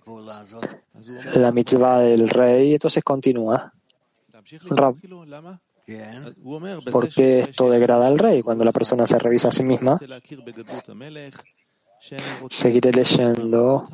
[1.35, 3.73] la mitzvah del rey, entonces continúa.
[6.91, 9.99] ¿Por qué esto degrada al rey cuando la persona se revisa a sí misma?
[12.49, 13.85] Seguiré leyendo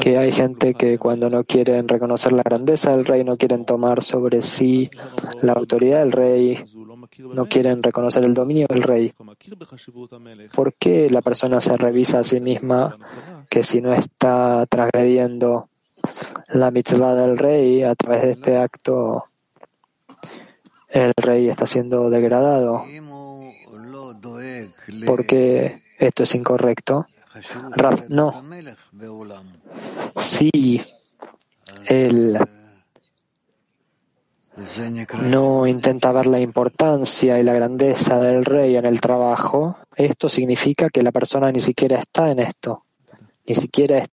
[0.00, 4.02] que hay gente que cuando no quieren reconocer la grandeza del rey, no quieren tomar
[4.02, 4.90] sobre sí
[5.42, 6.64] la autoridad del rey,
[7.34, 9.12] no quieren reconocer el dominio del rey.
[10.54, 12.96] ¿Por qué la persona se revisa a sí misma
[13.48, 15.68] que si no está transgrediendo
[16.48, 19.24] la mitzvah del rey a través de este acto,
[20.88, 22.84] el rey está siendo degradado?
[25.06, 27.06] Porque esto es incorrecto.
[27.76, 28.42] Raf, no.
[30.16, 30.80] Si
[31.86, 32.38] él
[35.22, 40.90] no intenta ver la importancia y la grandeza del rey en el trabajo, esto significa
[40.90, 42.84] que la persona ni siquiera está en esto,
[43.46, 44.18] ni siquiera está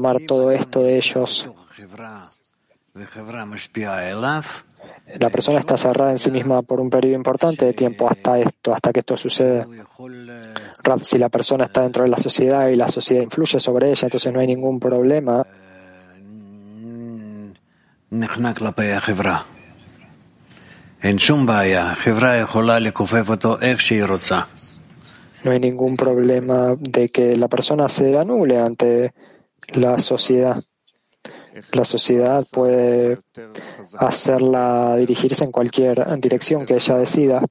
[0.00, 1.46] tomar todo esto de ellos.
[5.18, 8.72] La persona está cerrada en sí misma por un periodo importante de tiempo hasta esto,
[8.72, 9.66] hasta que esto sucede.
[11.02, 14.32] Si la persona está dentro de la sociedad y la sociedad influye sobre ella, entonces
[14.32, 15.44] no hay ningún problema.
[25.44, 29.12] No hay ningún problema de que la persona se anule ante
[29.68, 30.62] la sociedad.
[31.72, 33.18] La sociedad puede
[33.98, 37.42] hacerla dirigirse en cualquier dirección que ella decida.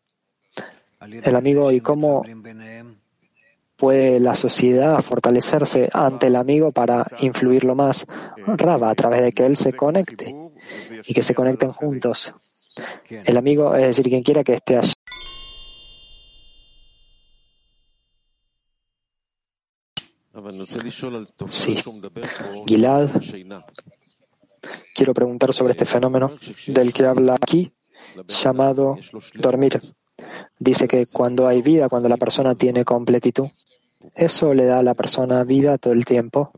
[1.23, 2.23] El amigo, ¿y cómo
[3.75, 8.05] puede la sociedad fortalecerse ante el amigo para influirlo más?
[8.45, 10.35] Raba, a través de que él se conecte
[11.05, 12.33] y que se conecten juntos.
[13.09, 14.93] El amigo, es decir, quien quiera que esté allí.
[21.49, 21.77] Sí.
[22.67, 23.09] Gilad,
[24.93, 26.31] quiero preguntar sobre este fenómeno
[26.67, 27.71] del que habla aquí,
[28.27, 28.97] llamado
[29.35, 29.81] dormir.
[30.57, 33.47] Dice que cuando hay vida, cuando la persona tiene completitud,
[34.15, 36.51] eso le da a la persona vida todo el tiempo.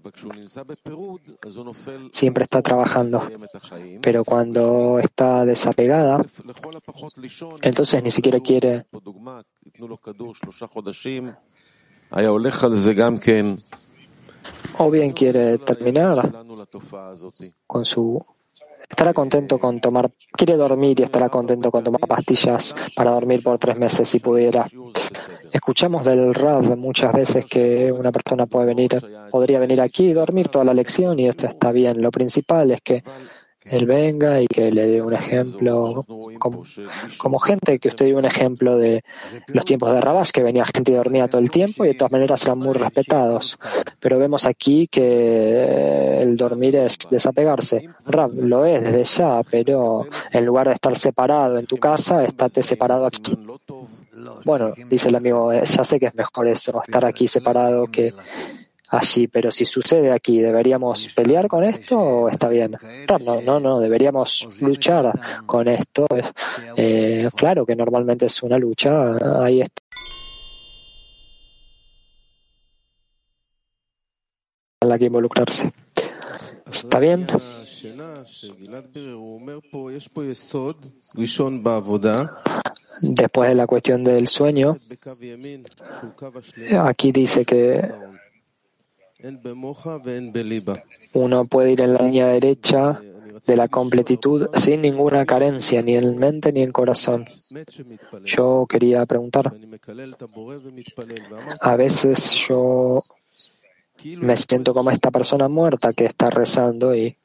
[2.12, 3.28] Siempre está trabajando.
[4.02, 6.24] Pero cuando está desapegada,
[7.62, 8.86] entonces ni siquiera quiere
[14.78, 16.32] o bien quiere terminar
[17.68, 18.24] con su
[18.92, 23.58] estará contento con tomar, quiere dormir y estará contento con tomar pastillas para dormir por
[23.58, 24.68] tres meses si pudiera.
[25.52, 28.90] Escuchamos del Rab muchas veces que una persona puede venir,
[29.30, 32.02] podría venir aquí y dormir toda la lección y esto está bien.
[32.02, 33.04] Lo principal es que
[33.64, 36.06] él venga y que le dé un ejemplo,
[36.40, 39.04] como, gente que usted dio un ejemplo de
[39.48, 42.12] los tiempos de Rabash, que venía gente y dormía todo el tiempo y de todas
[42.12, 43.60] maneras eran muy respetados.
[44.00, 47.88] Pero vemos aquí que el dormir es desapegarse.
[48.06, 52.64] Rab lo es desde ya, pero en lugar de estar separado en tu casa, estate
[52.64, 53.38] separado aquí.
[54.44, 58.14] Bueno, dice el amigo, ya sé que es mejor eso, estar aquí separado que
[58.92, 62.78] allí, pero si sucede aquí, ¿deberíamos pelear con esto o está bien?
[63.26, 65.12] No, no, no, deberíamos luchar
[65.46, 66.06] con esto.
[66.76, 69.82] Eh, claro que normalmente es una lucha, ahí está.
[74.82, 75.72] en la que involucrarse.
[76.72, 77.28] ¿Está bien?
[83.02, 84.80] Después de la cuestión del sueño,
[86.80, 87.82] aquí dice que
[91.14, 93.02] uno puede ir en la línea derecha
[93.46, 97.26] de la completitud sin ninguna carencia, ni en mente ni en corazón.
[98.24, 99.54] Yo quería preguntar,
[101.60, 103.02] a veces yo
[104.04, 107.18] me siento como esta persona muerta que está rezando y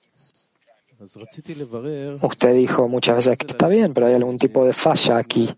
[2.23, 5.55] usted dijo muchas veces que está bien, pero hay algún tipo de falla aquí.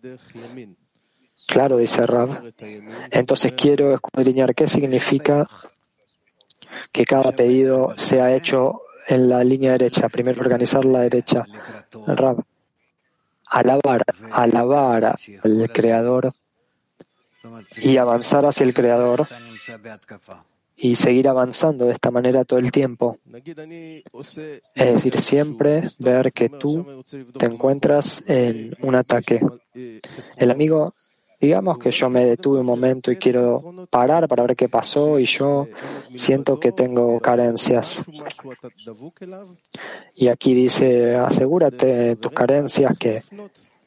[1.46, 2.52] Claro, dice Rab.
[3.10, 5.48] Entonces quiero escudriñar qué significa
[6.92, 10.08] que cada pedido sea hecho en la línea derecha.
[10.08, 11.44] Primero organizar la derecha.
[13.46, 16.32] Alabar, alabar al Creador
[17.76, 19.26] y avanzar hacia el Creador
[20.76, 23.18] y seguir avanzando de esta manera todo el tiempo.
[24.74, 27.02] Es decir, siempre ver que tú
[27.36, 29.40] te encuentras en un ataque.
[30.36, 30.94] El amigo
[31.40, 35.24] Digamos que yo me detuve un momento y quiero parar para ver qué pasó y
[35.24, 35.68] yo
[36.16, 38.02] siento que tengo carencias.
[40.14, 43.22] Y aquí dice, asegúrate tus carencias que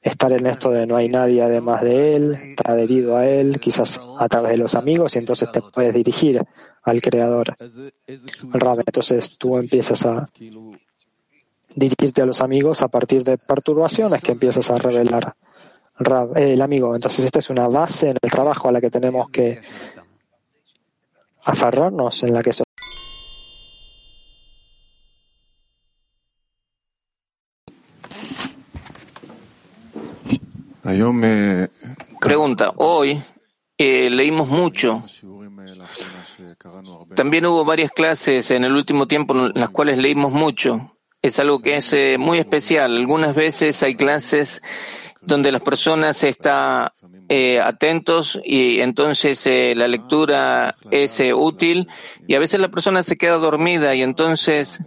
[0.01, 3.99] estar en esto de no hay nadie además de él, está adherido a él, quizás
[4.17, 6.41] a través de los amigos y entonces te puedes dirigir
[6.83, 7.55] al creador.
[8.07, 10.29] Entonces tú empiezas a
[11.75, 15.35] dirigirte a los amigos a partir de perturbaciones que empiezas a revelar.
[15.99, 16.95] Eh, el amigo.
[16.95, 19.59] Entonces, esta es una base en el trabajo a la que tenemos que
[21.43, 22.51] aferrarnos, en la que
[32.19, 33.21] Pregunta, hoy
[33.77, 35.03] eh, leímos mucho.
[37.15, 40.97] También hubo varias clases en el último tiempo en las cuales leímos mucho.
[41.21, 42.97] Es algo que es eh, muy especial.
[42.97, 44.61] Algunas veces hay clases
[45.21, 46.89] donde las personas están
[47.29, 51.87] eh, atentos y entonces eh, la lectura es eh, útil
[52.27, 54.81] y a veces la persona se queda dormida y entonces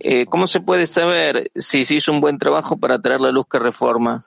[0.00, 3.46] eh, ¿cómo se puede saber si se hizo un buen trabajo para traer la luz
[3.46, 4.24] que reforma?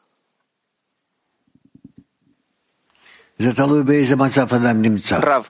[5.21, 5.49] Rav,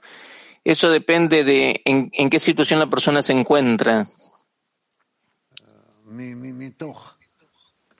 [0.63, 4.07] eso depende de en, en qué situación la persona se encuentra.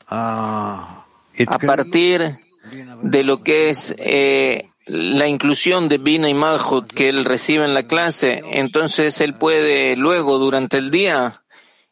[0.07, 1.05] Ah
[1.47, 2.37] a partir
[3.01, 7.73] de lo que es eh, la inclusión de Bina y Malhut que él recibe en
[7.73, 11.43] la clase, entonces él puede luego, durante el día,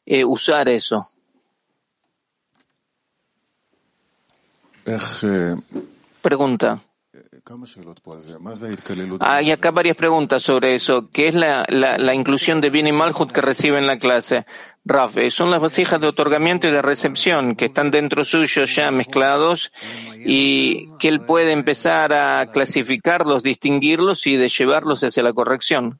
[0.05, 1.07] eh, usar eso.
[6.21, 6.81] Pregunta.
[9.21, 11.09] Hay ah, acá varias preguntas sobre eso.
[11.11, 14.45] ¿Qué es la, la, la inclusión de bien y malhut que recibe en la clase?
[14.87, 18.89] Raf, eh, son las vasijas de otorgamiento y de recepción que están dentro suyo ya
[18.89, 19.71] mezclados
[20.17, 25.99] y que él puede empezar a clasificarlos, distinguirlos y de llevarlos hacia la corrección.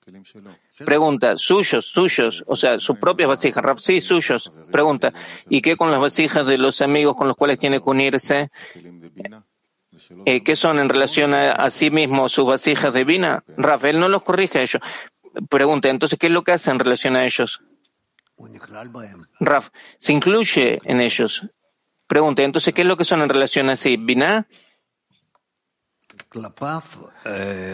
[0.85, 4.51] Pregunta, suyos, suyos, o sea, sus propias vasijas, Raf, sí, suyos.
[4.71, 5.11] Pregunta,
[5.49, 8.51] ¿y qué con las vasijas de los amigos con los cuales tiene que unirse?
[10.25, 14.59] eh, que son en relación a, sí mismos sus vasijas divinas, Rafael no los corrige
[14.59, 14.81] a ellos.
[15.49, 17.61] Pregunta, entonces, ¿qué es lo que hace en relación a ellos?
[19.39, 21.43] Raf, se incluye en ellos.
[22.07, 23.97] Pregunta, entonces, ¿qué es lo que son en relación a sí?
[23.97, 24.47] ¿Biná?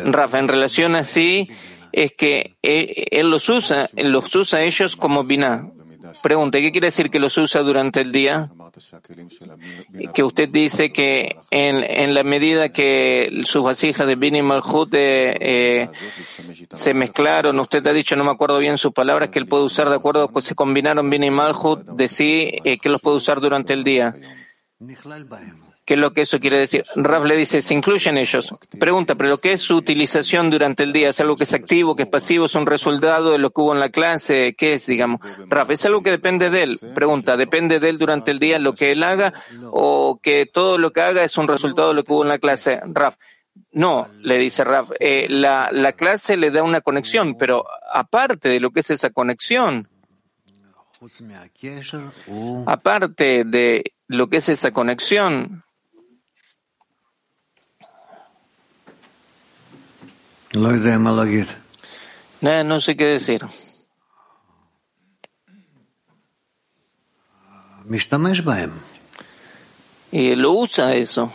[0.05, 1.49] Rafa, en relación a sí,
[1.91, 5.71] es que eh, él, los usa, él los usa a ellos como Biná.
[6.21, 8.49] Pregunta, ¿qué quiere decir que los usa durante el día?
[10.13, 14.93] Que usted dice que en, en la medida que sus vasijas de Bin y Malhut
[14.93, 15.89] eh, eh,
[16.71, 19.89] se mezclaron, usted ha dicho, no me acuerdo bien sus palabras, que él puede usar
[19.89, 23.41] de acuerdo, que se combinaron Bin y Malhut, de sí, eh, que los puede usar
[23.41, 24.15] durante el día.
[25.85, 26.83] ¿Qué es lo que eso quiere decir?
[26.95, 28.55] Raf le dice, se incluyen ellos.
[28.79, 31.09] Pregunta, ¿pero qué es su utilización durante el día?
[31.09, 33.73] ¿Es algo que es activo, que es pasivo, es un resultado de lo que hubo
[33.73, 34.55] en la clase?
[34.57, 35.19] ¿Qué es, digamos?
[35.49, 36.79] Raf, ¿es algo que depende de él?
[36.95, 39.33] Pregunta, ¿depende de él durante el día lo que él haga
[39.71, 42.39] o que todo lo que haga es un resultado de lo que hubo en la
[42.39, 42.79] clase?
[42.85, 43.17] Raf,
[43.73, 48.61] no, le dice Raf, eh, la, la clase le da una conexión, pero aparte de
[48.61, 49.89] lo que es esa conexión,
[52.65, 55.63] aparte de lo que es esa conexión,
[62.41, 63.41] No, no sé qué decir.
[70.11, 71.31] Y lo usa eso.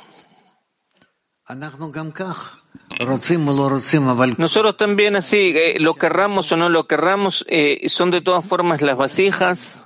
[4.38, 8.82] Nosotros también así, eh, lo querramos o no lo querramos, eh, son de todas formas
[8.82, 9.84] las vasijas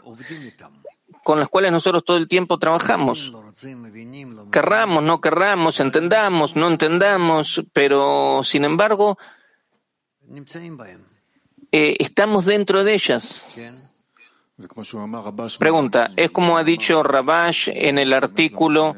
[1.22, 3.32] con las cuales nosotros todo el tiempo trabajamos
[4.52, 9.18] querramos, no querramos, entendamos, no entendamos, pero sin embargo
[11.72, 13.58] eh, estamos dentro de ellas.
[15.58, 18.94] Pregunta, es como ha dicho Rabash en el artículo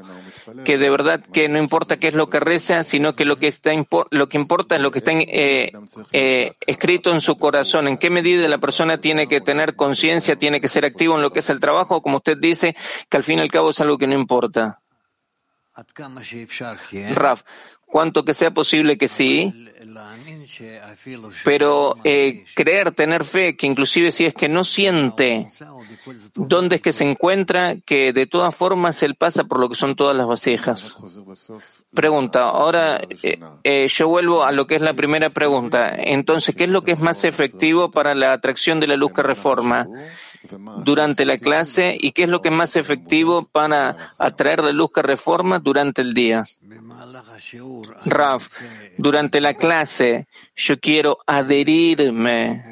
[0.65, 3.49] que de verdad que no importa qué es lo que reza, sino que lo que,
[3.49, 3.73] está,
[4.11, 5.73] lo que importa es lo que está eh,
[6.13, 7.89] eh, escrito en su corazón.
[7.89, 11.31] ¿En qué medida la persona tiene que tener conciencia, tiene que ser activo en lo
[11.31, 12.03] que es el trabajo?
[12.03, 12.77] Como usted dice,
[13.09, 14.83] que al fin y al cabo es algo que no importa.
[17.15, 17.43] Raf,
[17.85, 19.53] cuanto que sea posible que sí,
[21.45, 25.49] pero eh, creer, tener fe, que inclusive si es que no siente
[26.35, 29.95] dónde es que se encuentra, que de todas formas él pasa por lo que son
[29.95, 30.99] todas las vasijas.
[31.93, 35.95] Pregunta, ahora eh, eh, yo vuelvo a lo que es la primera pregunta.
[35.97, 39.23] Entonces, ¿qué es lo que es más efectivo para la atracción de la luz que
[39.23, 39.87] reforma?
[40.85, 44.91] durante la clase y qué es lo que es más efectivo para atraer de luz
[44.93, 46.45] que reforma durante el día.
[48.05, 48.49] Raf,
[48.99, 50.27] durante la clase
[50.57, 52.65] yo quiero adherirme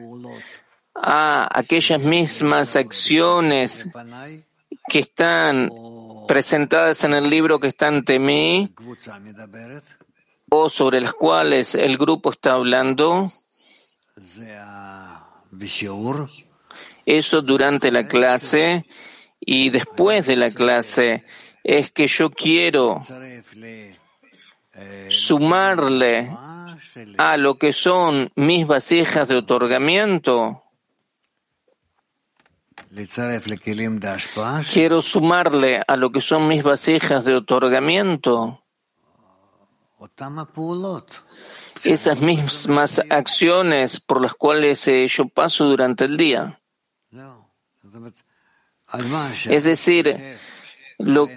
[0.95, 3.89] a aquellas mismas acciones
[4.89, 5.71] que están
[6.29, 8.73] presentadas en el libro que está ante mí
[10.51, 13.33] o sobre las cuales el grupo está hablando
[17.07, 18.87] eso durante la clase
[19.41, 21.25] y después de la clase.
[21.65, 23.03] Es que yo quiero
[25.09, 26.31] sumarle
[27.19, 30.63] a lo que son mis vasijas de otorgamiento.
[34.73, 38.63] Quiero sumarle a lo que son mis vasijas de otorgamiento
[41.85, 46.61] esas mismas acciones por las cuales eh, yo paso durante el día.
[49.47, 50.39] Es decir,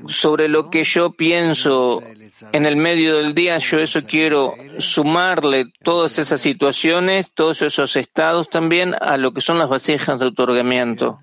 [0.07, 2.03] sobre lo que yo pienso
[2.51, 8.49] en el medio del día, yo eso quiero sumarle todas esas situaciones, todos esos estados
[8.49, 11.21] también a lo que son las vasijas de otorgamiento.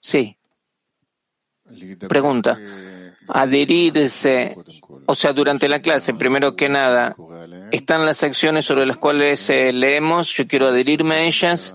[0.00, 0.36] Sí.
[2.08, 2.58] Pregunta.
[3.28, 4.56] Adherirse,
[5.06, 7.14] o sea, durante la clase, primero que nada,
[7.70, 11.74] están las acciones sobre las cuales eh, leemos, yo quiero adherirme a ellas,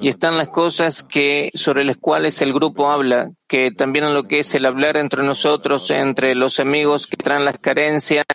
[0.00, 4.40] y están las cosas que, sobre las cuales el grupo habla, que también lo que
[4.40, 8.26] es el hablar entre nosotros, entre los amigos que traen las carencias,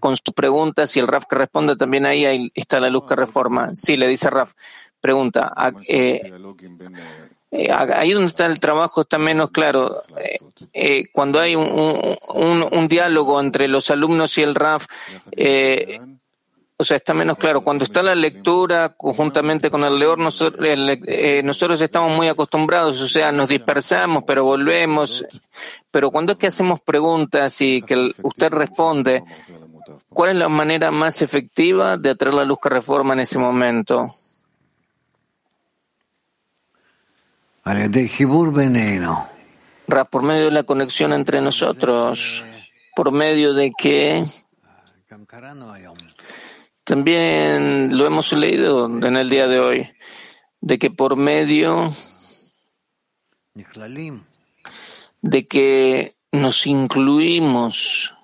[0.00, 3.16] con sus preguntas, y el Raf que responde también ahí, ahí está la luz que
[3.16, 3.70] reforma.
[3.74, 4.52] Sí, le dice Raf.
[5.00, 5.52] Pregunta,
[5.88, 6.32] eh,
[7.52, 10.02] eh, ahí donde está el trabajo está menos claro.
[10.18, 10.38] Eh,
[10.72, 11.68] eh, cuando hay un,
[12.34, 14.86] un- un- diálogo entre los alumnos y el RAF,
[16.78, 17.60] o sea, está menos claro.
[17.60, 20.66] Cuando está la lectura conjuntamente con el leor, nosotros,
[21.44, 25.24] nosotros estamos muy acostumbrados, o sea, nos dispersamos, pero volvemos.
[25.92, 29.22] Pero cuando es que hacemos preguntas y que usted responde,
[30.08, 34.08] ¿cuál es la manera más efectiva de atraer la luz que reforma en ese momento?
[40.10, 42.44] Por medio de la conexión entre nosotros,
[42.96, 44.24] por medio de que
[46.84, 49.90] también lo hemos leído en el día de hoy,
[50.60, 51.88] de que por medio
[55.20, 58.14] de que nos incluimos.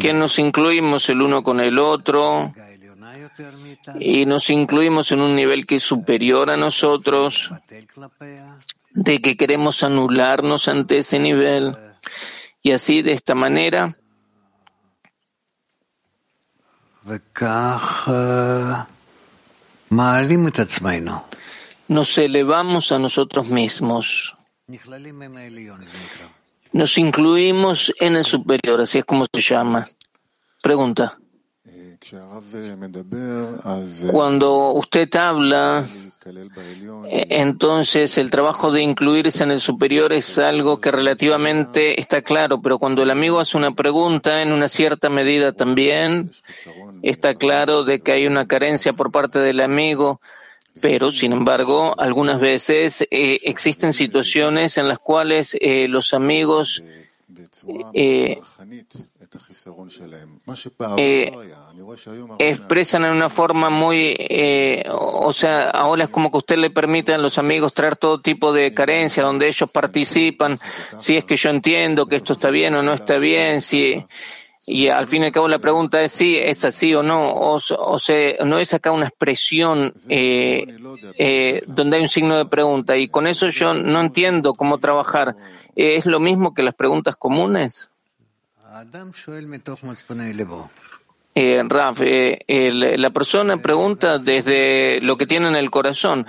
[0.00, 2.52] Que nos incluimos el uno con el otro
[3.98, 7.50] y nos incluimos en un nivel que es superior a nosotros,
[8.90, 11.76] de que queremos anularnos ante ese nivel.
[12.62, 13.96] Y así, de esta manera,
[21.88, 24.36] nos elevamos a nosotros mismos.
[26.72, 29.86] Nos incluimos en el superior, así es como se llama.
[30.62, 31.18] Pregunta.
[34.10, 35.84] Cuando usted habla,
[36.24, 42.60] eh, entonces el trabajo de incluirse en el superior es algo que relativamente está claro,
[42.60, 46.30] pero cuando el amigo hace una pregunta, en una cierta medida también
[47.02, 50.20] está claro de que hay una carencia por parte del amigo,
[50.80, 56.82] pero sin embargo, algunas veces eh, existen situaciones en las cuales eh, los amigos
[57.94, 58.38] eh,
[60.98, 61.32] eh,
[62.38, 67.14] expresan en una forma muy, eh, o sea, ahora es como que usted le permite
[67.14, 70.58] a los amigos traer todo tipo de carencia, donde ellos participan,
[70.98, 74.04] si es que yo entiendo que esto está bien o no está bien, si,
[74.66, 77.54] y al fin y al cabo la pregunta es si es así o no, o,
[77.54, 80.66] o sea, no es acá una expresión eh,
[81.16, 85.36] eh, donde hay un signo de pregunta, y con eso yo no entiendo cómo trabajar.
[85.74, 87.91] ¿Es lo mismo que las preguntas comunes?
[91.34, 96.26] Eh, Raf, eh, la persona pregunta desde lo que tiene en el corazón.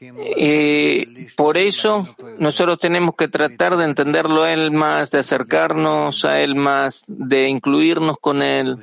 [0.00, 2.08] Eh, por eso
[2.38, 7.48] nosotros tenemos que tratar de entenderlo a él más, de acercarnos a él más, de
[7.48, 8.76] incluirnos con él.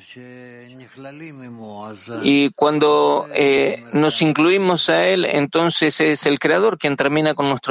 [2.23, 7.65] Y cuando eh, nos incluimos a él, entonces es el creador quien termina con nuestro